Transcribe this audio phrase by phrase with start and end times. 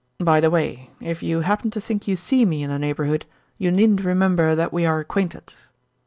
[0.17, 3.27] By the way, if you happen to think you see me in the neighbourhood
[3.59, 5.53] you needn't remember that we are acquainted."